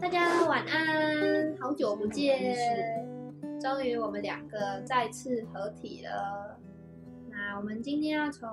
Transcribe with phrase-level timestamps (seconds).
[0.00, 2.54] 大家晚安，好久不见，
[3.60, 6.56] 终于我们两个再次合体了。
[7.28, 8.48] 那我们今天要从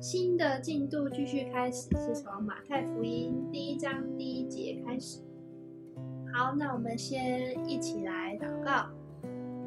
[0.00, 5.20] 新的进度继续开始，是从马太福音第一章第一节开始。
[6.32, 8.88] 好，那我们先一起来祷告，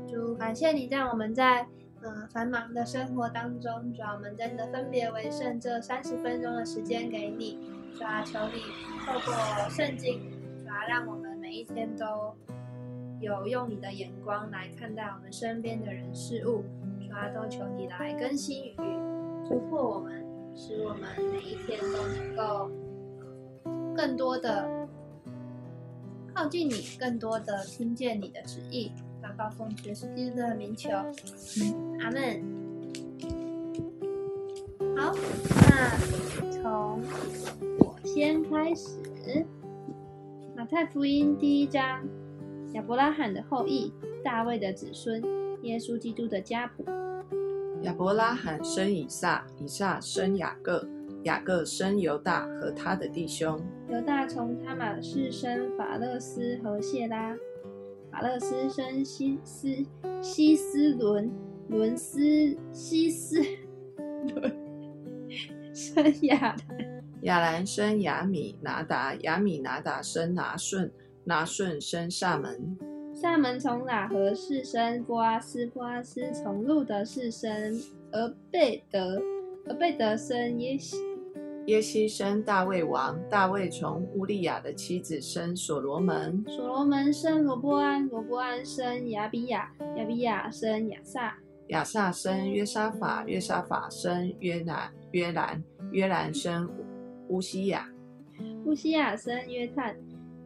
[0.07, 1.66] 主感谢你让我们在
[2.02, 7.59] 呃繁忙的生活当中，主要我们真的分别为圣这三十分钟的时间给你，
[7.96, 8.62] 主要求你
[9.05, 10.20] 透过圣经，
[10.88, 12.35] 让我们每一天都
[13.20, 16.63] 有用你的眼光来看待我们身边的人事物，
[16.99, 18.75] 主要都求你来更新与
[19.48, 20.25] 突破我们，
[20.55, 22.71] 使我们每一天都能够
[23.95, 24.88] 更多的
[26.34, 28.91] 靠近你，更多的听见你的旨意。
[29.23, 30.89] 祷告奉耶稣基督的名求，
[31.99, 32.44] 阿门。
[34.95, 35.11] 好，
[35.67, 35.97] 那
[36.52, 37.02] 从
[37.80, 38.99] 我先开始，
[40.65, 42.01] 马太福音第一章，
[42.73, 43.93] 亚伯拉罕的后裔，
[44.23, 45.23] 大卫的子孙，
[45.61, 46.83] 耶稣基督的家谱。
[47.83, 50.83] 亚伯拉罕生以撒，以撒生雅各，
[51.22, 53.61] 雅各生犹大和他的弟兄。
[53.91, 57.38] 犹大从他马氏生法勒斯和谢拉，
[58.11, 59.69] 法勒斯生西斯
[60.19, 61.31] 西斯伦，
[61.69, 63.39] 伦斯西斯
[64.33, 64.52] 伦
[65.72, 70.91] 生亚兰，亚兰生亚米拿达，亚米拿达生拿顺，
[71.23, 72.77] 拿顺生萨门。
[73.16, 79.22] 萨门从喇合氏生波阿斯，波阿斯从路德氏生俄贝德，
[79.67, 80.97] 俄贝德生耶西，
[81.67, 86.44] 耶西生大卫王，大卫从乌利亚的妻子生所罗门。
[86.45, 91.38] 所罗门生罗波安，罗波安生亚比亚，亚比亚生亚萨，
[91.69, 96.69] 亚萨生约沙法，约沙法生约兰，约兰，约兰生
[97.30, 97.90] 乌西亚。
[98.66, 99.95] 乌西亚生约旦，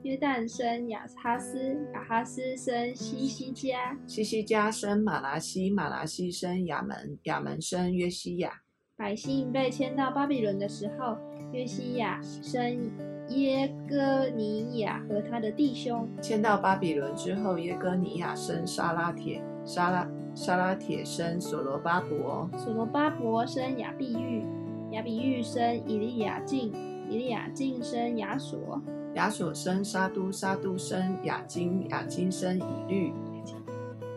[0.04, 8.52] 约旦生亚哈斯，亚哈斯生西西加，西西加生马拉西，马拉西生亚门，亚门生约西亚。
[8.98, 11.18] 百姓被迁到巴比伦的时候，
[11.54, 12.92] 约西亚生
[13.30, 16.08] 耶哥尼亚和他的弟兄。
[16.22, 22.50] 迁到巴比伦之后，耶哥尼亚生沙拉铁，沙拉沙拉铁生所罗巴伯。
[22.58, 24.46] 所罗巴伯生亚比玉，
[24.92, 26.72] 亚比玉生以利亚敬，
[27.10, 28.82] 以利亚敬生亚索，
[29.14, 33.14] 亚索生沙都，沙都生雅金，雅金生以律。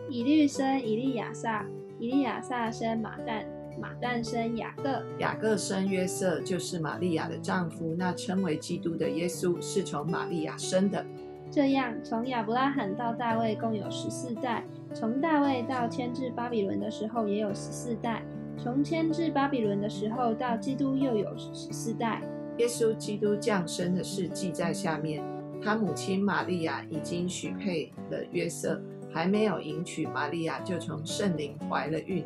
[0.09, 1.65] 以律生以利亚撒，
[1.99, 3.45] 以利亚撒生马旦，
[3.79, 5.03] 马旦生雅各。
[5.19, 7.93] 雅各生约瑟，就是玛利亚的丈夫。
[7.95, 11.05] 那称为基督的耶稣是从玛利亚生的。
[11.51, 18.23] 这样，从亚伯拉罕到大卫共有十四代，从大卫到迁至巴比伦的时候也有十四代，
[18.57, 22.21] 从迁至巴比伦的时候到基督又有十四代。
[22.57, 25.23] 耶稣基督降生的事记在下面。
[25.65, 32.25] 他母亲玛利亚已经许配了约瑟，还没有迎娶玛利亚，就从圣灵怀了孕。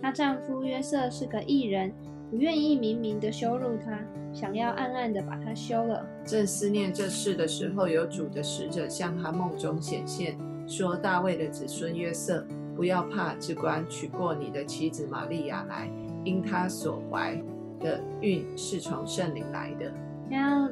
[0.00, 1.92] 她丈夫约瑟是个异人，
[2.30, 4.00] 不愿意明明的羞辱她，
[4.32, 6.02] 想要暗暗的把她休了。
[6.24, 12.46] 正思念这事的时候，有主的使者向他梦中显现，说：“大卫的子孙约瑟，
[12.80, 15.86] 不要怕，只管娶过你的妻子玛利亚来，
[16.24, 17.38] 因她所怀
[17.78, 19.92] 的孕是从圣灵来的。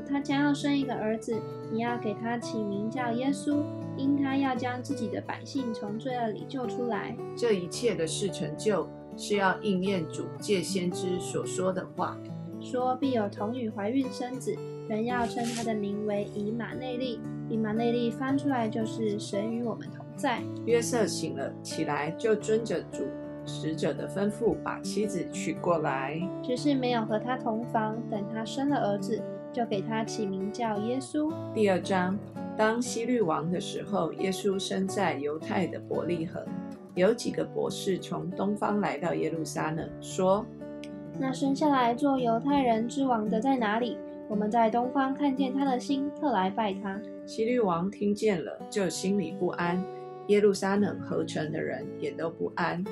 [0.09, 1.39] 他将要生一个儿子，
[1.71, 3.63] 你要给他起名叫耶稣，
[3.99, 7.15] 因他要将自己的百姓从罪恶里救出来。
[7.37, 12.17] 这一切的事成就，是要应验主借先知所说的话。
[12.59, 14.57] 说必有童女怀孕生子，
[14.89, 17.21] 人要称他的名为以马内利。
[17.51, 20.43] 以马内利翻出来就是神与我们同在。
[20.67, 23.05] 约瑟醒了起来，就遵着主
[23.47, 26.21] 使者的吩咐，把妻子娶过来。
[26.43, 27.97] 只是没有和他同房。
[28.11, 31.33] 等他生了儿子，就给他起名叫耶稣。
[31.55, 32.19] 第二章，
[32.57, 36.45] 当希律王的时候，耶稣生在犹太的伯利恒。
[36.95, 40.45] 有几个博士从东方来到耶路撒冷，说
[41.17, 43.97] 那生下来做犹太人之王的在哪里？
[44.29, 47.01] 我们在东方看见他的心，特来拜他。
[47.25, 49.83] ：“希律王听见了，就心里不安。
[50.29, 52.83] 耶路撒冷合城的人也都不安。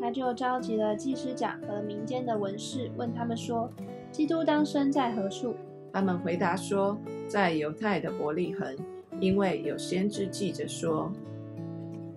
[0.00, 3.70] 他就召集了祭司长和民间的文士，问他们说：
[4.12, 5.54] 基督当生在何处？
[5.92, 6.98] 他们回答说，
[7.28, 8.76] 在犹太的伯利恒，
[9.18, 11.10] 因为有先知记着说，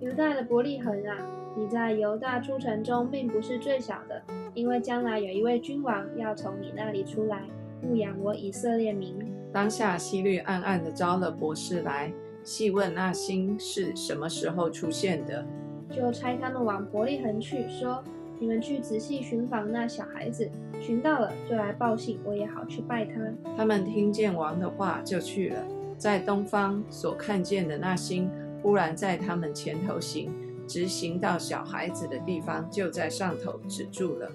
[0.02, 1.18] 犹大的伯利恒啊，
[1.58, 4.22] 你在犹大诸城中并不是最小的，
[4.54, 7.44] 因为将来有一位君王要从你那里出来，
[7.82, 9.18] 牧养我以色列民。
[9.52, 12.12] 当下希律暗暗的招了博士来，
[12.44, 15.46] 细问那星是什么时候出现的。
[15.92, 18.04] 就差他们往伯利恒去，说：
[18.40, 20.50] 你们去仔细寻访那小孩子，
[20.80, 23.14] 寻到了就来报信，我也好去拜他。
[23.58, 25.66] 他们听见王的话，就去了。
[25.98, 28.30] 在东方所看见的那星，
[28.62, 30.32] 忽然在他们前头行，
[30.68, 34.32] 直行到小孩子的地方，就在上头止住了。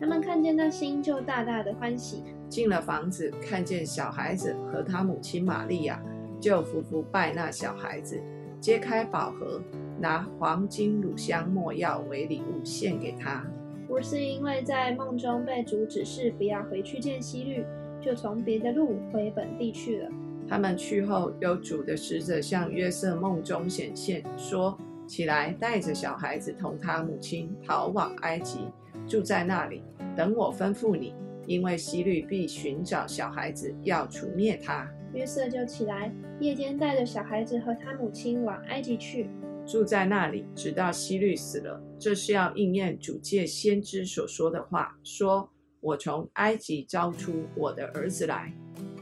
[0.00, 2.22] 他们看见那星，就大大的欢喜。
[2.48, 6.02] 进了房子，看见小孩子和他母亲玛利亚，
[6.40, 8.20] 就伏伏拜那小孩子，
[8.60, 9.60] 揭开宝盒，
[9.98, 13.44] 拿黄金、乳香、没药为礼物献给他。
[13.88, 17.64] 不是因为在梦中被主指示不要回去见希律，
[18.00, 20.10] 就从别的路回本地去了。
[20.48, 28.60] 他们去后，有主的使者向约瑟梦中显现，说：“起来，带着小孩子同他母亲逃往埃及，
[29.08, 29.82] 住在那里，
[30.16, 31.14] 等我吩咐你。
[31.46, 39.28] 因为希律必寻找小孩子，要除灭他。”约瑟就起来，夜间带着小孩子和他母亲往埃及去，
[39.66, 41.82] 住在那里，直到希律死了。
[41.98, 45.48] 这是要应验主借先知所说的话，说
[45.80, 48.52] ：“我从埃及招出我的儿子来。”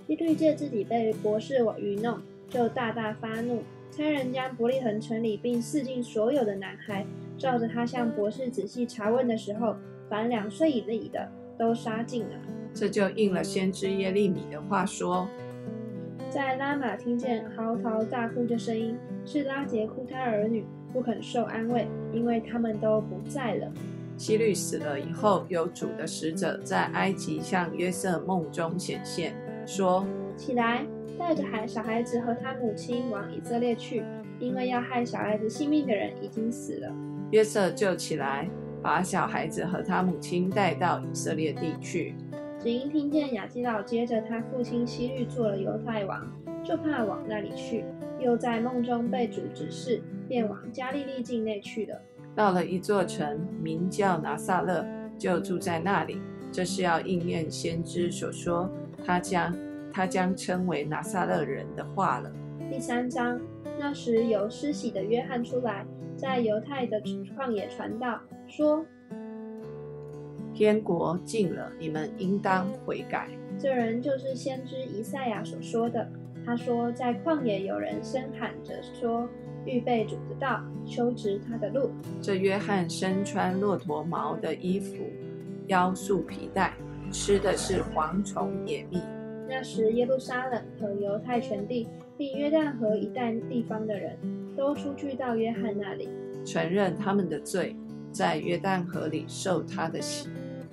[0.07, 7.05] 希律见自己被博士愚弄，就大大发怒，差人将伯利恒城里并四境所有的男孩，
[7.37, 9.75] 照着他向博士仔细查问的时候，
[10.09, 11.29] 凡两岁以内的
[11.59, 12.37] 都杀尽了。
[12.75, 15.27] 这就应了先知耶利米的话说
[16.35, 23.73] ：“在拉玛听见嚎啕大哭的声音，是拉杰哭他儿女，不肯受安慰，因为他们都不在了。”
[24.19, 29.33] 希律死了以后，有主的使者在埃及向约瑟梦中显现。
[29.65, 30.05] 说
[30.37, 30.85] ：“起来，
[31.17, 34.03] 带着孩小孩子和他母亲往以色列去，
[34.41, 36.93] 因为要害小孩子性命的人已经死了。”
[37.31, 38.51] 约瑟就起来，
[38.83, 42.17] 把小孩子和他母亲带到以色列地去。
[42.65, 46.27] 只因听见亚基老接着他父亲希律做了犹太王，
[46.65, 47.85] 就怕往那里去，
[48.19, 52.01] 又在梦中被主指示，便往加利利境内去了。
[52.35, 54.83] 到了一座城，名叫拿撒勒，
[55.19, 56.19] 就住在那里。
[56.51, 58.71] 这是要应验先知所说。
[59.05, 59.55] 他将
[59.93, 62.33] 他将称为拿撒勒人的话了。
[62.71, 63.39] 第三章，
[63.79, 65.85] 那时有施洗的约翰出来，
[66.17, 68.19] 在犹太的旷野传道，
[68.49, 68.83] 说：
[70.55, 73.29] 天国近了，你们应当悔改。
[73.59, 76.09] 这人就是先知以赛亚所说的。
[76.47, 79.29] 他说，在旷野有人声喊着说：
[79.67, 81.91] 预备主的道，修直他的路。
[82.21, 84.95] 这约翰身穿骆驼毛的衣服，
[85.67, 86.73] 腰束皮带。
[87.11, 89.01] 吃的是蝗虫野蜜。
[89.49, 91.87] 那时，耶路撒冷和犹太全地，
[92.17, 94.17] 并约旦河一带地方的人
[94.57, 96.09] 都出去到约翰那里，
[96.45, 97.77] 承认他们的罪，
[98.11, 100.29] 在约旦河里受他的洗。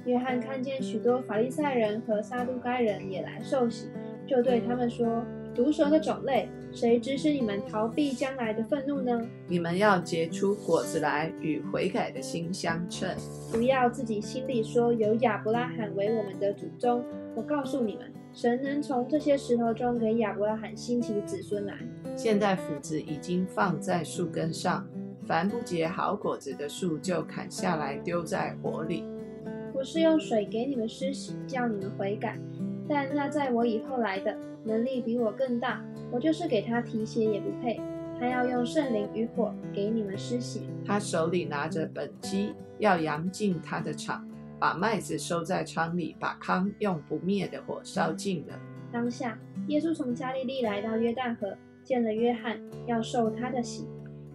[0.06, 3.88] 约翰看见许多法利赛人和撒都该人也来受洗，
[4.28, 5.24] 就对他们说。
[5.54, 9.22] 毒蛇的种类，谁指使你们逃避将来的愤怒呢？
[9.50, 13.10] 你们要结出果子来，与悔改的心相称。
[13.52, 17.04] 不要自己心里说有亚伯拉罕为我们的祖宗。
[17.36, 21.76] 我告诉你们，神能从这些石头中给亚伯拉罕兴起子孙来。
[22.16, 24.88] 现在斧子已经放在树根上，
[25.28, 29.04] 凡不结好果子的树就砍下来丢在火里。
[29.82, 32.38] 我是用水给你们施洗，叫你们悔改。
[32.88, 37.82] 但那在我以后来的，能力比我更大，我就是给他提鞋也不配。
[38.20, 40.62] 他要用圣灵与火给你们施洗。
[40.86, 44.24] 他手里拿着本机，要扬进他的场，
[44.60, 48.54] 把麦子收在仓里，把糠用不灭的火烧尽了。
[48.92, 49.36] 当下，
[49.66, 53.88] 耶稣从加利利来到约旦河，见了约翰，要受他的洗。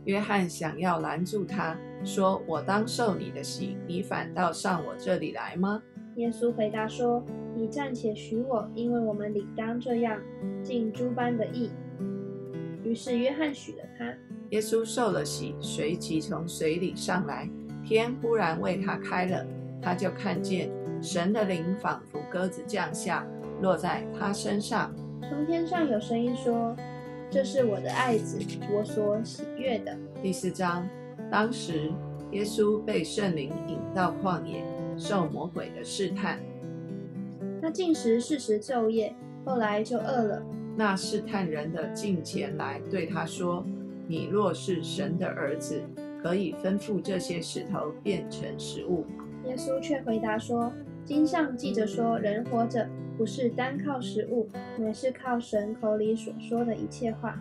[0.07, 5.83] 约翰想要拦住他，说：“我当受你的洗，你反倒上我这里来吗？”
[6.15, 7.23] 耶稣回答说
[7.55, 10.19] ：“你暂且许我，因为我们理当这样
[10.63, 11.71] 尽诸般的义。”
[12.85, 14.15] 于是约翰许了他。
[14.51, 17.51] 耶稣受了洗，随即从水里上来，
[17.85, 19.45] 天忽然为他开了，
[19.83, 20.71] 他就看见
[21.03, 23.27] 神的灵仿佛鸽子降下，
[23.61, 24.95] 落在他身上。
[25.29, 26.77] 从天上有声音说
[27.31, 28.39] ：“这是我的爱子，
[28.73, 30.89] 我所喜悦的。”第四章，
[31.31, 31.91] 当时
[32.33, 34.65] 耶稣被圣灵引到旷野。
[34.99, 36.41] 受魔鬼的试探，
[37.61, 39.15] 他进食四十昼夜，
[39.45, 40.43] 后来就饿了。
[40.75, 43.63] 那试探人的近前来对他说
[44.09, 45.83] ：“你若是神的儿子，
[46.23, 49.05] 可以吩咐这些石头变成食物。”
[49.45, 50.73] 耶稣却回答说
[51.05, 57.39] ：“经上记着说，人活着不是单靠食物，乃是靠神口里所说的一切话。”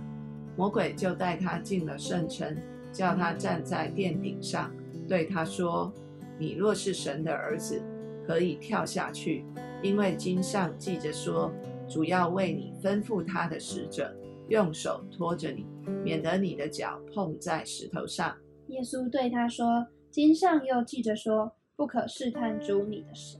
[0.58, 2.55] 魔鬼就带他进了圣城，
[2.91, 4.72] 叫他站在殿顶上，
[5.08, 5.94] 对他说。
[6.38, 7.82] 你若是神的儿子，
[8.27, 9.46] 可以跳下去，
[9.82, 11.50] 因为经上记着说，
[11.88, 14.13] 主要为你吩咐他的使者，
[14.50, 15.65] 用手托着你，
[16.03, 18.36] 免得你的脚碰在石头上。
[18.67, 23.39] 耶稣对他说：“经上又记着说，不可试探主你的神。”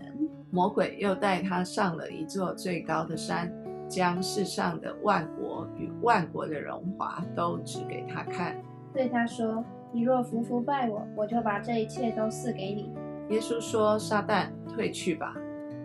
[0.52, 3.52] 魔鬼又带他上了一座最高的山，
[3.90, 8.56] 将世上的万国与万国的荣华都指给他看。
[8.94, 12.92] 对他说：“你若服服拜我，我就把这一切都赐给你。”
[13.30, 15.36] 耶稣说：“撒旦，退去吧，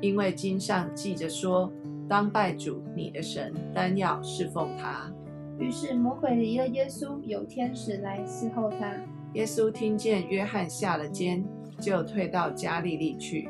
[0.00, 1.72] 因为经上记着说，
[2.08, 5.10] 当拜主你的神，单要侍奉他。”
[5.58, 8.94] 于是魔鬼离了耶稣，有天使来伺候他。
[9.34, 11.44] 耶稣听见约翰下了监，
[11.80, 13.48] 就退到加利利去。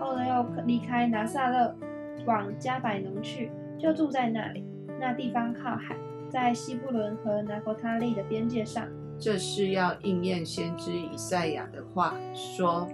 [0.00, 1.76] 后来又离开拿撒勒，
[2.26, 4.64] 往加百农去，就住在那里。
[4.98, 5.96] 那地方靠海，
[6.30, 8.88] 在西布伦和拿弗他利的边界上。
[9.18, 12.88] 这是要应验先知以赛亚的话，说：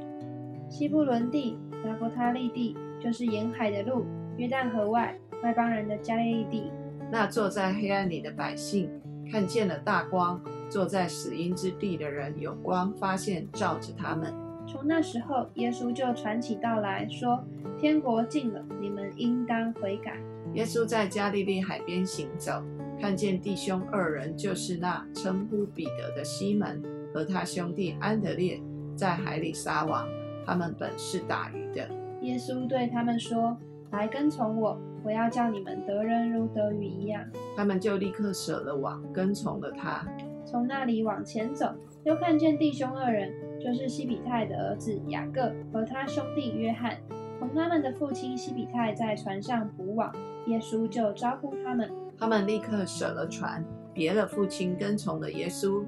[0.68, 4.04] 西布伦地、拿弗他利地，就是沿海的路，
[4.36, 6.72] 约旦河外外邦人的加利利地。
[7.10, 8.88] 那坐在黑暗里的百姓
[9.30, 14.32] 看见了大光，坐在死荫之地的人有光发现照着他们。
[14.72, 17.44] 从那时候，耶稣就传起道来说
[17.78, 20.16] ：“天国近了，你们应当悔改。”
[20.54, 22.62] 耶稣在加利利海边行走，
[22.98, 28.58] 看见弟兄二人，就是那称呼彼得的西门和他兄弟安德烈，
[28.96, 30.08] 在海里撒网，
[30.46, 31.86] 他们本是打鱼的。
[32.22, 33.54] 耶稣对他们说
[33.92, 37.22] ：“来跟从我。”我要叫你们得人如得鱼一样，
[37.56, 40.06] 他们就立刻舍了网，跟从了他。
[40.46, 41.74] 从那里往前走，
[42.04, 46.98] 又看见弟兄二人，就是西比泰的儿子雅各和他兄弟约翰，
[47.38, 50.12] 同他们的父亲西比泰在船上捕网。
[50.48, 51.88] 耶稣就招呼他们，
[52.18, 53.64] 他们立刻舍了船，
[53.94, 55.84] 别了父亲，跟从了耶稣。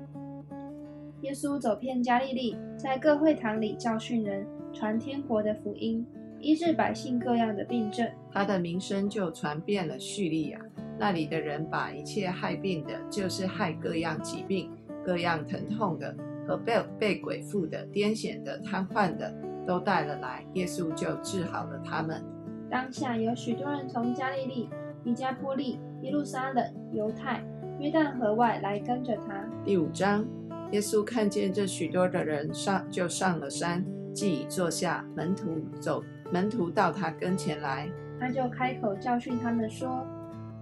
[1.22, 6.06] 耶稣走遍加利利，在各会堂里教训人，传天国的福音。
[6.38, 10.60] 医治百姓各样的病症，他的名声就传遍了叙利亚。
[10.98, 14.70] 那里的人把一切害病的，就是害各样疾病、
[15.04, 16.14] 各样疼痛的，
[16.46, 19.32] 和被被鬼附的、癫痫的、瘫痪的，
[19.66, 20.44] 都带了来。
[20.54, 22.22] 耶稣就治好了他们。
[22.70, 24.68] 当下有许多人从加利利、
[25.02, 27.44] 尼加波利、耶路撒冷、犹太、
[27.78, 29.44] 约旦河外来跟着他。
[29.64, 30.26] 第五章，
[30.72, 36.02] 耶稣看见这许多的人上，就上了山，既已坐下，门徒走。
[36.32, 40.04] 门徒到他跟前来，他就开口教训他们说：“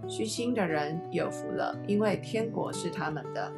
[0.06, 3.50] 虚心的人有福了，因为天国是他们的；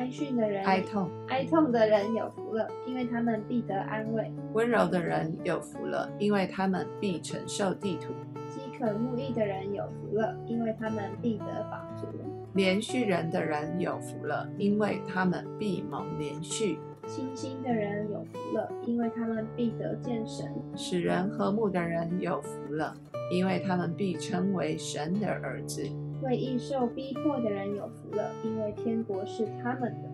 [0.00, 1.10] 哀训的人哀痛。
[1.28, 8.14] 哀痛的人有福了，因为他们必得安慰；温柔的人有福了，因为他们必承受地土；
[8.48, 12.06] 饥渴慕义的人有福了，因为他们必得饱足；
[12.54, 22.94] 连续人的人有福了，因为他们必蒙连续。”清心的人有福了，因为他们必得见神；使人和睦的人有福了，
[23.30, 25.90] 因为他们必称为神的儿子；
[26.22, 30.08] 为易受逼迫的人有福了，因为天国是他们的。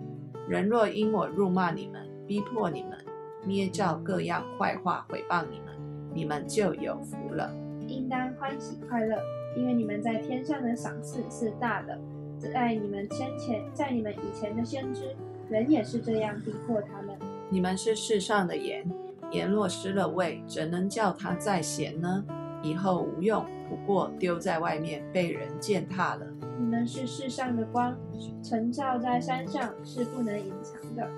[0.49, 2.97] 人若因我辱骂你们、逼迫你们、
[3.45, 5.75] 捏造各样坏话毁谤你们，
[6.15, 7.53] 你们就有福了。
[7.89, 9.17] 应当欢喜快乐，
[9.57, 11.99] 因为你们在天上的赏赐是大的。
[12.39, 15.15] 在你们先前，在你们以前的先知。
[15.49, 17.17] 人也是这样逼迫他们。
[17.49, 18.85] 你们是世上的盐，
[19.31, 22.25] 盐若失了味，怎能叫它再咸呢？
[22.67, 26.27] 以后无用，不过丢在外面，被人践踏了。
[26.59, 27.97] 你们是世上的光，
[28.43, 31.09] 晨照在山上，是不能隐藏的。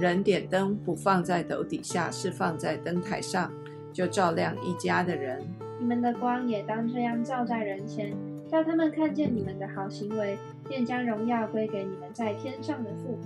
[0.00, 3.52] 人点灯不放在斗底下，是放在灯台上，
[3.92, 5.42] 就照亮一家的人。
[5.78, 8.16] 你们的光也当这样照在人前，
[8.50, 13.18] 叫他们看见你们的好行为，便将荣耀归给你们在天上的父。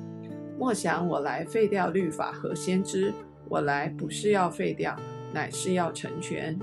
[0.59, 3.13] 莫想我来废掉律法和先知，
[3.49, 4.95] 我来不是要废掉，
[5.33, 6.59] 乃是要成全。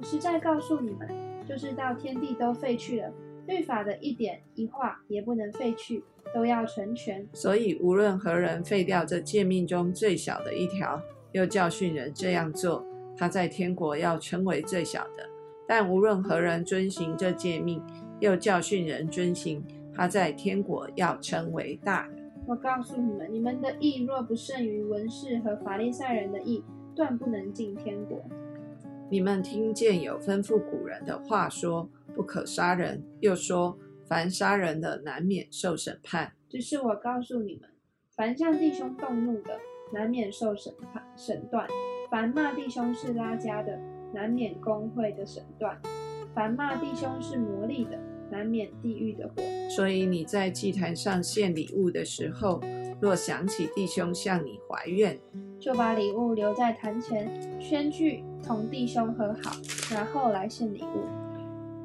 [0.00, 1.06] 我实在告诉你们，
[1.46, 3.12] 就是到天地都废去了，
[3.46, 6.02] 律法的一点一画也不能废去，
[6.34, 7.28] 都要成全。
[7.34, 10.98] 所以无论何人废掉这诫命中最小的一条，
[11.32, 12.82] 又教训人这样做，
[13.14, 15.22] 他在天国要成为最小的；
[15.68, 17.82] 但无论何人遵行这诫命，
[18.20, 19.62] 又教训人遵行，
[19.94, 22.22] 他在天国要成为大的。
[22.46, 26.64] 我告诉你们，你们的义若不胜于文士和法利赛人的义，
[26.96, 28.18] 断不能进天国。
[29.10, 33.76] 你们听见有吩咐古人的话说，不可杀人，又说
[34.06, 36.32] 凡杀人的难免受审判。
[36.48, 37.68] 只是我告诉你们，
[38.14, 39.58] 凡向弟兄动怒的，
[39.92, 41.66] 难免受审判审断；
[42.08, 43.76] 凡骂弟兄是拉家的，
[44.14, 45.74] 难免公会的审断；
[46.32, 47.98] 凡骂弟兄是魔力的。
[48.30, 52.60] 难免地狱的火，所以你在祭坛上献礼物的时候，
[53.00, 55.18] 若想起弟兄向你怀怨，
[55.58, 57.30] 就把礼物留在坛前，
[57.60, 59.56] 先去同弟兄和好，
[59.90, 61.04] 然后来献礼物。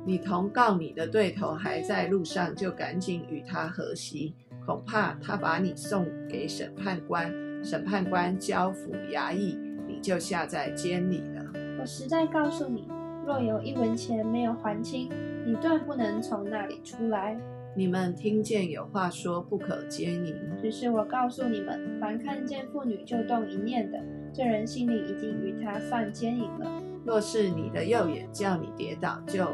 [0.06, 9.58] 你同告你的对头还在路上，就赶紧与他和席，恐怕他把你送给审判官，审判官交付衙役，
[9.88, 11.46] 你就下在监里了。
[11.80, 12.88] 我实在告诉你，
[13.26, 15.10] 若有一文钱没有还清。
[15.48, 17.40] 你断不能从那里出来。
[17.78, 24.02] 你们听见有话说不可奸淫，只是我告诉你们，凡看见妇女就动一念的，
[24.34, 26.82] 这人心里已经与她犯奸淫了。
[27.04, 29.46] 若是你的右眼叫你跌倒，就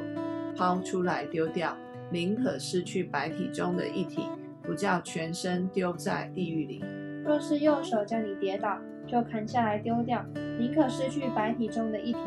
[0.55, 1.75] 抛出来丢掉，
[2.11, 4.21] 宁可失去白体中的一体，
[4.61, 6.83] 不叫全身丢在地狱里。
[7.25, 10.23] 若是右手叫你跌倒，就砍下来丢掉，
[10.59, 12.19] 宁可失去白体中的一体，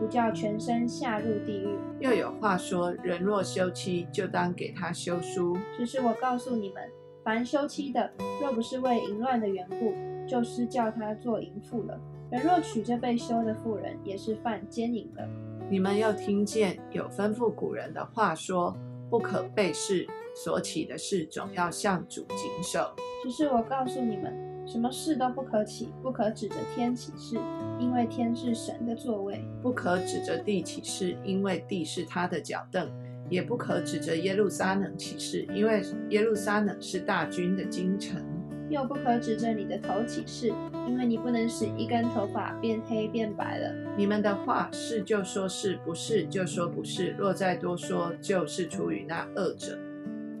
[0.00, 1.68] 不叫全身下入地狱。
[2.00, 5.56] 又有话说：人若休妻，就当给他休书。
[5.76, 6.82] 只是我告诉你们，
[7.22, 9.92] 凡休妻的，若不是为淫乱的缘故，
[10.26, 12.00] 就是叫他做淫妇了。
[12.30, 15.28] 人若娶这被休的妇人，也是犯奸淫的。
[15.68, 18.74] 你们又听见有吩咐古人的话说：
[19.10, 22.90] 不可背誓，所起的事总要向主谨守。
[23.22, 24.34] 只是我告诉你们，
[24.70, 27.36] 什么事都不可起，不可指着天起誓，
[27.80, 32.86] 因为天是神的座位；不可指着地起誓，因为地是他的脚凳；
[33.28, 38.20] 也不可指着耶路撒冷起誓，因为耶路撒冷是大军的京城；
[38.68, 40.54] 又不可指着你的头起誓，
[40.86, 43.74] 因为你不能使一根头发变黑变白了。
[43.96, 47.08] 你们的话是就说是，不是就说不是。
[47.18, 49.76] 若再多说，就是出于那恶者。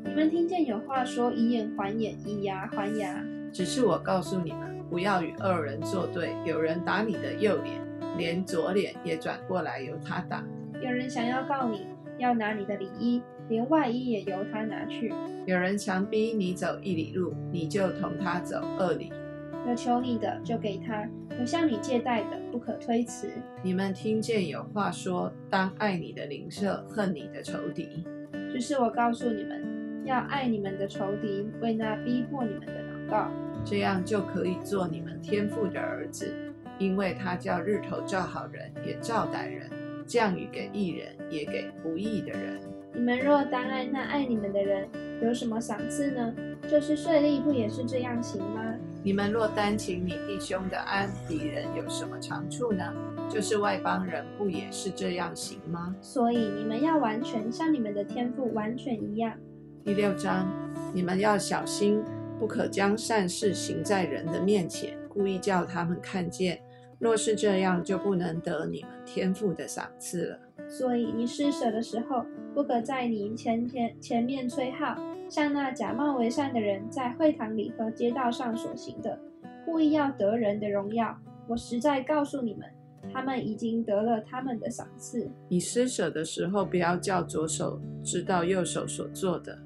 [0.04, 3.20] 你们听见有话说以眼还眼，以牙还牙。
[3.52, 6.34] 只是我告诉你们，不要与恶人作对。
[6.44, 7.80] 有人打你的右脸，
[8.16, 10.44] 连左脸也转过来由他打；
[10.80, 11.86] 有人想要告你，
[12.18, 15.12] 要拿你的里衣，连外衣也由他拿去；
[15.46, 19.12] 有人强逼你走一里路，你就同他走二里。
[19.66, 21.06] 有求你的就给他，
[21.38, 23.28] 有向你借贷的不可推辞。
[23.62, 28.04] 你们听见有话说，当爱你的邻舍，恨你的仇敌。
[28.50, 29.68] 只是我告诉你们。
[30.06, 33.28] 要爱你们的仇敌，为那逼迫你们的祷告，
[33.64, 36.32] 这样就可以做你们天父的儿子，
[36.78, 39.68] 因为他叫日头照好人，也照歹人；
[40.06, 42.60] 降雨给义人，也给不义的人。
[42.94, 44.88] 你们若单爱那爱你们的人，
[45.22, 46.34] 有什么赏赐呢？
[46.68, 48.62] 就是税吏不也是这样行吗？
[49.02, 52.84] 你们若单请你弟兄的安，敌人有什么长处呢？
[53.28, 55.94] 就是外邦人不也是这样行吗？
[56.00, 59.32] 所以你们要完全像你们的天赋完全一样。
[59.84, 60.46] 第六章，
[60.92, 62.02] 你们要小心，
[62.40, 66.58] 不可将善事行在人的面前，故意叫他们看见。
[66.98, 70.38] 若是这样，就不能得你们天赋的赏赐了。
[70.66, 72.24] 所以你施舍的时候，
[72.54, 74.96] 不可在你前前前面吹号，
[75.28, 79.18] 像那假冒为善的人在会堂里和街道上所行的，
[79.66, 81.16] 故意要得人的荣耀。
[81.46, 82.66] 我实在告诉你们。
[83.14, 85.28] 他们已经得了他们的赏赐。
[85.48, 89.58] 你施舍的时候，不要叫左手知道右手所做的。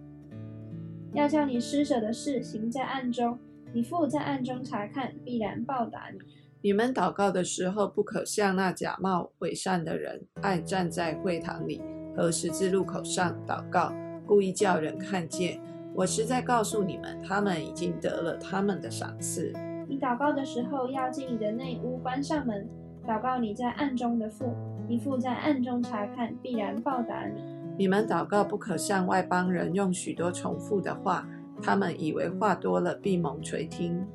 [1.14, 3.38] 要叫你施舍的事行在暗中，
[3.72, 6.18] 你父在暗中查看，必然报答你。
[6.60, 11.80] 你们祷告的时候，不可像那假冒伪善的人，爱站在会堂里
[12.16, 13.92] 和十字路口上祷告，
[14.26, 15.60] 故意叫人看见。
[15.94, 19.52] 我实在告诉你们，他们已经得了他们的赏赐。
[19.88, 22.68] 你祷告的时候，要进你的内屋，关上门。
[23.06, 24.52] 祷告你在暗中的父，
[24.88, 27.53] 你父在暗中查看，必然报答你。
[27.76, 31.26] 你们祷告不可向外邦人用许多重复的话，
[31.60, 34.06] 他们以为话多了必蒙垂听。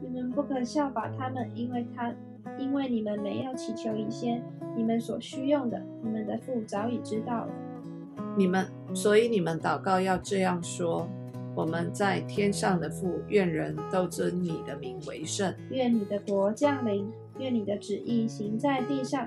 [0.00, 2.12] 你们不可效法他们，因为他
[2.58, 4.42] 因为你们没有祈求一些
[4.76, 7.48] 你们所需用的，你们的父早已知道了。
[8.36, 11.08] 你们所以你们祷告要这样说：
[11.54, 17.08] 我们在天上的父，愿人都尊你的名为圣，愿你的国降临。
[17.38, 19.26] 愿你的旨意行在地上，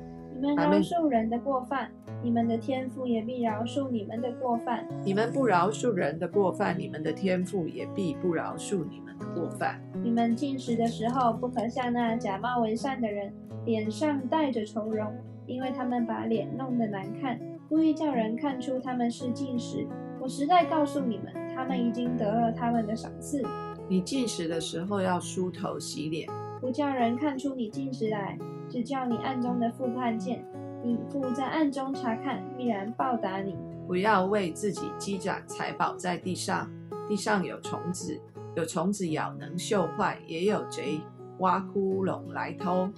[0.41, 1.91] 你们饶恕人的过犯。
[2.23, 4.87] 你们的天赋也必饶恕你们的过犯。
[5.03, 9.79] 你们不饶恕人的过犯，你们的天赋也必不饶恕你们的过犯。
[10.03, 13.31] 你们进食的时候，不可像那假冒为善的人，
[13.65, 15.11] 脸上带着愁容，
[15.45, 19.87] 因为他们把脸弄得难看，故意叫人看出他们是进食。
[20.19, 23.43] 我实在告诉你们，他们已经得了他们的赏赐。
[23.87, 26.27] 你进食的时候要梳头洗脸，
[26.59, 28.37] 不叫人看出你进食来，
[28.71, 30.45] 只叫你暗中的父看见。
[30.81, 33.57] 你父在暗中查看，必然报答你。
[33.85, 36.71] 不要为自己积攒财宝在地上，
[37.09, 38.17] 地上有虫子，
[38.55, 41.01] 有虫子咬能锈坏，也有贼
[41.39, 42.89] 挖窟窿来偷。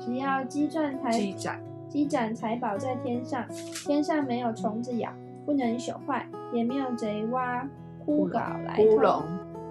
[0.00, 3.46] 只要积攒财积攒积攒财宝在天上，
[3.86, 5.12] 天上没有虫子咬，
[5.46, 7.64] 不能朽坏，也没有贼挖
[8.04, 8.84] 窟窿来偷。
[8.84, 9.22] 窟窿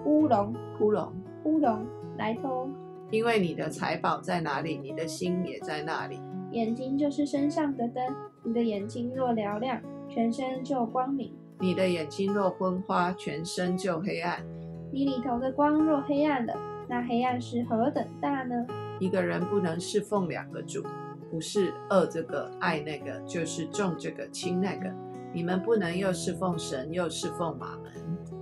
[0.02, 1.08] 窟窿窟窿
[1.42, 1.78] 窟窿
[2.16, 2.68] 来偷。
[3.10, 6.20] 因为你的财宝在哪里，你的心也在那里。
[6.52, 8.04] 眼睛就是身上的灯，
[8.44, 14.44] 你的眼睛若嘹亮，全身就光明；你的眼睛若昏花，全身就黑暗。
[14.92, 16.54] 你里头的光若黑暗了，
[16.88, 18.66] 那黑暗是何等大呢？
[18.98, 20.82] 一个人不能侍奉两个主，
[21.30, 24.92] 不是恶这个爱那个，就是重这个轻那个。
[25.32, 27.92] 你们不能又侍奉神，又侍奉马门。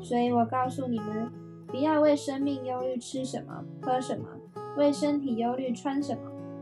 [0.02, 1.30] 所以我告诉你们，
[1.66, 4.24] 不要为生命忧虑吃什么、喝什么；
[4.78, 6.20] 为身体忧虑穿什么。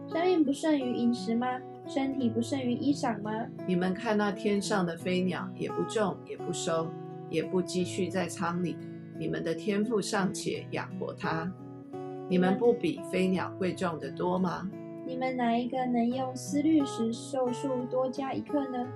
[0.08, 1.46] 生命不胜于饮食吗？
[1.86, 3.30] 身体不胜于衣裳吗？
[3.66, 6.88] 你们看那天上的飞鸟，也不种，也不收，
[7.28, 8.78] 也不积蓄在仓里，
[9.18, 11.52] 你们的天赋尚且养活它，
[12.26, 14.66] 你们不比飞鸟贵重的多吗？
[15.06, 18.88] 你们哪一个能用思虑使寿数多加一刻呢？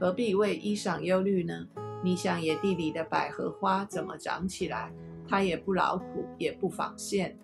[0.00, 1.66] 何必为衣裳忧虑呢？
[2.02, 4.90] 你想野地里的百合花怎么长起来？
[5.28, 7.36] 它也不劳苦，也不纺线。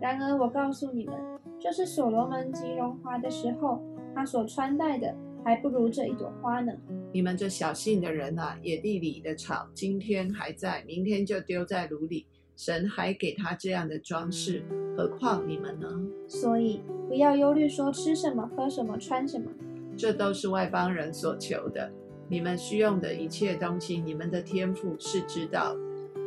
[0.00, 1.14] 然而我告诉你们，
[1.58, 3.82] 就是所罗门极荣华的时候，
[4.14, 6.72] 他所穿戴的还不如这一朵花呢。
[7.12, 12.26] 你们这小信的人啊，野地里的草今天还在，明天就丢在炉里。
[12.56, 14.64] 神还给他这样的装饰，
[14.96, 15.88] 何况你们呢？
[16.26, 19.48] 所以不要忧虑，说吃什么、喝什么、穿什么，
[19.96, 21.88] 这都是外邦人所求的。
[22.28, 25.80] 你们需用的一切东西，你们的天赋是知道的。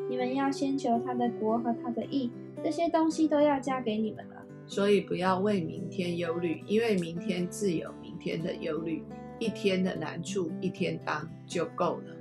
[0.09, 2.31] 你们要先求他的国和他的义，
[2.63, 4.35] 这些东西都要交给你们了。
[4.67, 9.03] 所以不要为明天忧虑，因为明天自有明天的忧虑。
[9.39, 12.15] 一天的难处，一天当就够了。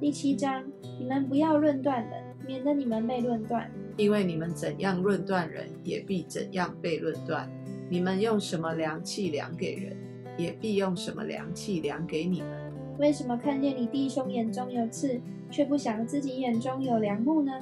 [0.00, 0.64] 第七章，
[0.98, 3.70] 你们不要论断人，免得你们被论断。
[3.98, 7.46] 因为你们怎样论断人，也必怎样被论断。
[7.90, 9.94] 你们用什么量器量给人，
[10.38, 12.72] 也必用什么量器量给你们。
[12.98, 17.52] 为什么看见你弟兄眼中有刺，却不想自己眼中有梁木呢？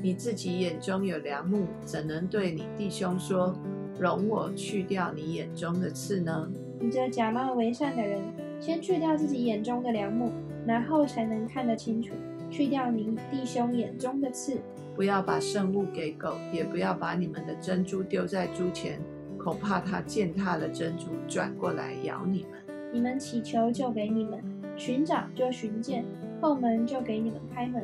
[0.00, 3.54] 你自己眼中有良木，怎能对你弟兄说
[3.98, 6.48] ：“容我去掉你眼中的刺呢？”
[6.80, 8.20] 你这假冒为善的人，
[8.60, 10.30] 先去掉自己眼中的良木，
[10.64, 12.14] 然后才能看得清楚，
[12.48, 14.58] 去掉你弟兄眼中的刺。
[14.94, 19.00] 不要把圣物给狗，也不要把你们的珍珠丢在猪前，
[19.36, 22.50] 恐怕它践踏了珍珠，转过来咬你们。
[22.92, 24.38] 你们祈求，就给你们；
[24.76, 26.04] 寻找，就寻见；
[26.40, 27.82] 叩门，就给你们开门。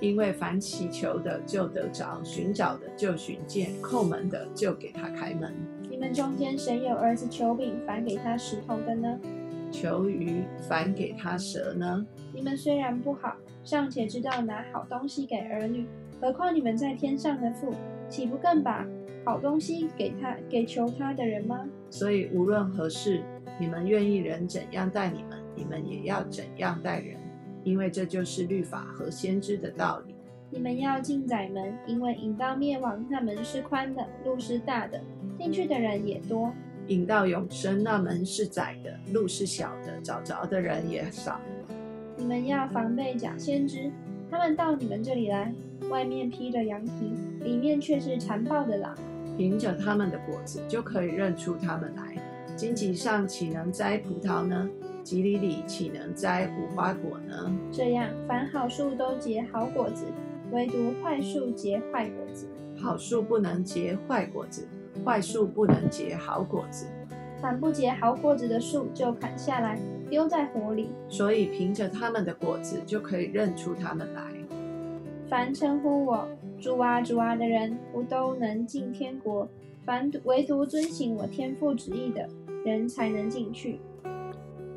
[0.00, 5.54] 因为凡祈求的就得着，寻找的就寻见，叩门的就给他开门。
[5.90, 9.20] 你们中间谁有儿子求饼，反给他石头的呢？
[9.70, 12.04] 求鱼，反给他蛇呢？
[12.32, 15.86] 你们虽然不好，尚且知道拿好东西给儿女，
[16.20, 17.74] 何况你们在天上的父，
[18.08, 18.86] 岂不更把
[19.24, 21.68] 好东西给他给求他的人吗？
[21.90, 23.22] 所以无论何事，
[23.60, 27.16] 你们愿意人怎样待你们，你们也要怎样待人，
[27.64, 30.14] 因为这就是律法和先知的道理。
[30.50, 35.00] 你们要进窄门，因为引到灭亡那门是宽的，路是大的，
[35.38, 36.50] 进去的人也多；
[36.88, 41.40] 引到永生那门是窄的，路是小的，找着的人也少。
[42.16, 43.92] 你们要防备假先知，
[44.30, 45.54] 他们到你们这里来，
[45.88, 47.12] 外面披着羊皮，
[47.44, 48.94] 里面却是残暴的狼。
[49.38, 52.16] 凭着他们的果子就可以认出他们来。
[52.56, 54.68] 荆棘上岂能摘葡萄呢？
[55.02, 57.52] 棘里里岂能摘无花果呢？
[57.72, 60.06] 这样，凡好树都结好果子，
[60.52, 62.46] 唯独坏树结坏果子。
[62.76, 64.66] 好树不能结坏果子，
[65.04, 66.86] 坏树不能结好果子。
[67.40, 70.90] 凡不结好果子的树，就砍下来丢在火里。
[71.08, 74.22] 所以凭着他们的果子就可以认出他们来。
[75.28, 76.28] 凡称呼我
[76.60, 79.46] 主啊主啊的人，不都能进天国；
[79.86, 82.28] 凡唯独遵行我天父旨意的
[82.64, 83.78] 人，才能进去。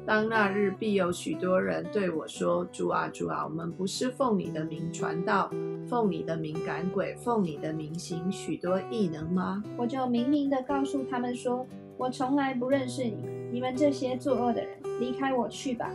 [0.05, 5.49] 当那日必有许多人对我说：“主啊主啊，我们不是奉你的名传道，
[5.87, 11.65] 奉你的名赶鬼，奉你的名行许多异能吗？”我就明明的告诉他们说
[11.97, 15.89] ：“我从来不认识你们，你们这些作恶的人，离开我去吧。”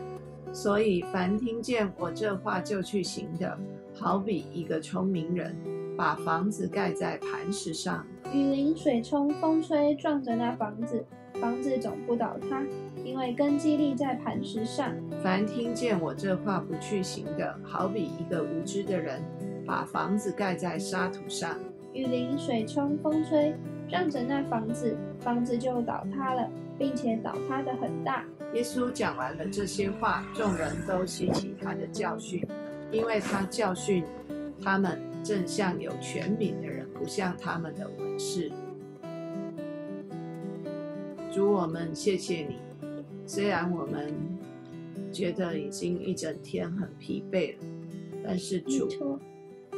[0.55, 3.59] 所以凡听见我这话就去行的，
[3.95, 5.55] 好比一个聪明人，
[5.99, 11.05] 把房子盖在磐石上，雨淋、水冲、风吹，撞着那房子，
[11.39, 12.65] 房子总不倒塌，
[13.09, 14.95] 因为根基立在磐石上。
[15.23, 19.23] 凡听见我这话不去行的，好比一个无知的人，
[19.67, 21.57] 把房子盖在沙土上，
[21.95, 23.55] 雨淋、水冲、风吹，
[23.89, 28.27] 撞着那房子，房子就倒塌了，并且倒塌的很大。
[28.53, 32.47] 耶稣讲完了这些话，众人都吸取他的教训，
[32.93, 34.05] 因为他教训
[34.63, 38.53] 他们正像有权柄的人，不像他们的文士。
[41.33, 42.68] 主，我们谢谢你。
[43.29, 44.11] 虽然我们
[45.13, 47.65] 觉得已经一整天很疲惫了，
[48.25, 49.21] 但是主，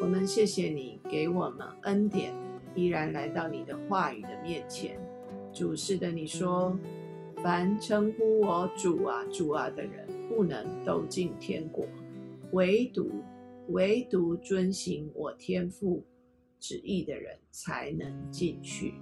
[0.01, 2.33] 我们谢谢你给我们恩典，
[2.77, 4.97] 依然来到你的话语的面前。
[5.53, 6.79] 主是的，你说，
[7.43, 11.85] 凡称呼我主啊、主啊的人，不能都进天国，
[12.53, 13.11] 唯独
[13.71, 16.05] 唯独遵行我天父
[16.61, 18.95] 旨意的人才能进去。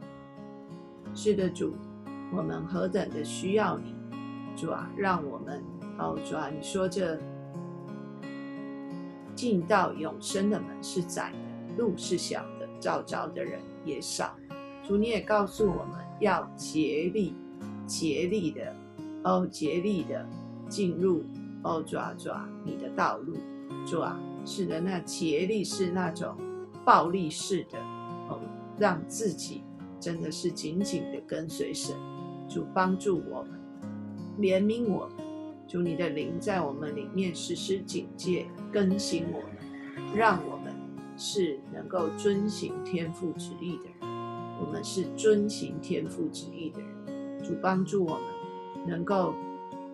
[1.14, 1.74] 是的，主，
[2.34, 3.94] 我们何等的需要你，
[4.58, 5.62] 主啊，让我们
[5.98, 7.16] 哦，主啊，你说这
[9.36, 14.34] 进到永生的门是窄的，路是小的，找着的人也少。
[14.82, 16.08] 主，你也告诉我们。
[16.20, 17.32] 要竭力、
[17.86, 18.74] 竭力的
[19.22, 20.26] 哦，竭力的
[20.68, 21.22] 进入
[21.62, 23.36] 哦，抓抓你的道路，
[23.86, 26.36] 主啊是的，那竭力是那种
[26.84, 27.78] 暴力式的
[28.28, 28.40] 哦，
[28.76, 29.62] 让自己
[30.00, 31.94] 真的是紧紧的跟随神，
[32.48, 33.57] 主帮助我们，
[34.38, 35.26] 怜悯我们，
[35.66, 40.72] 主你的灵在我们里面实施警戒，更新我们，让我们
[41.16, 43.94] 是能够遵行天父旨意的人。
[44.60, 48.22] 我们是遵行天父旨意的人，主帮助我们
[48.86, 49.34] 能够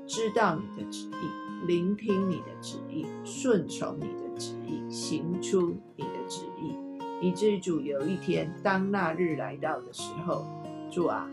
[0.06, 10.46] 知道你的旨意，聆听你的旨意，顺从你的旨意，行出你的旨意，以至于主有一天当那日来到的时候，
[10.90, 11.28] 主啊，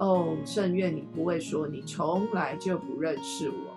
[0.00, 3.76] 哦，圣愿你不会说你从来就不认识我，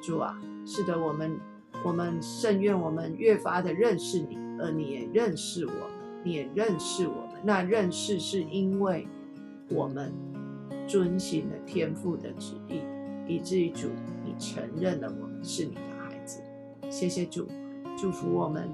[0.00, 1.36] 主啊，是的，我们
[1.84, 5.72] 我们圣愿我们越发的认识你，而你也认识我，
[6.22, 7.40] 你也认识我们。
[7.42, 9.08] 那认识是因为
[9.68, 10.12] 我们
[10.86, 12.80] 遵循了天父的旨意，
[13.26, 13.88] 以至于主
[14.24, 16.40] 你承认了我们是你的孩子。
[16.88, 17.48] 谢谢主，
[17.96, 18.68] 祝福我们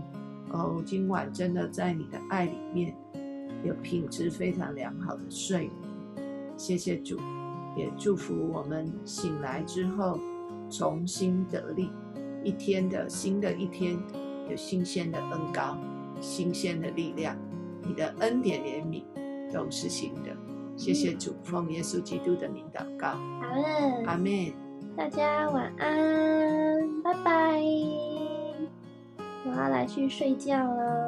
[0.50, 0.82] 哦！
[0.84, 2.94] 今晚真的在你的爱里面
[3.64, 5.93] 有品质非常良好的睡眠。
[6.56, 7.18] 谢谢主，
[7.76, 10.18] 也祝福我们醒来之后
[10.70, 11.90] 重新得力，
[12.42, 13.98] 一天的新的一天
[14.48, 15.76] 有新鲜的恩膏，
[16.20, 17.36] 新鲜的力量。
[17.86, 19.04] 你的恩典怜悯
[19.52, 20.34] 都是新的，
[20.74, 23.08] 谢谢主，奉耶稣基督的名祷告，
[23.42, 24.52] 阿门，阿门。
[24.96, 27.60] 大家晚安，拜拜，
[29.44, 31.03] 我要来去睡觉了。